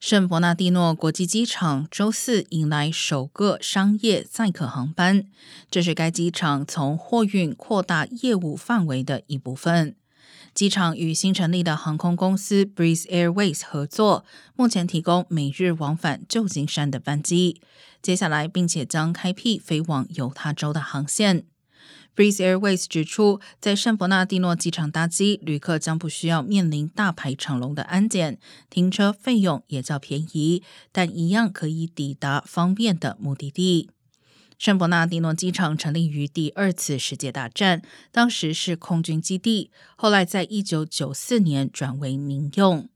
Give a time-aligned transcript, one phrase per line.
[0.00, 5.26] 圣伯纳蒂诺国际机场周四迎来首个商业载客航班，
[5.70, 9.94] 这是该机场从货运扩大业务范围的一部分。
[10.54, 14.24] 机场与新成立的航空公司 Breeze Airways 合作，
[14.56, 17.60] 目前提供每日往返旧金山的班机。
[18.00, 21.44] 接下来，并且将开辟飞往犹他州的航线。
[22.16, 28.38] Breeze Airways 指出，在圣伯纳蒂诺机场搭机，旅客将不需要面临大排长龙的安检，
[28.68, 33.88] 停车费用也较便宜，但一样可以抵达方便的目的地。
[34.58, 37.80] 圣伯纳蒂诺机场成立于第二次世界大战，
[38.12, 42.86] 当时是空军基地，后来在一九九四年转为民用。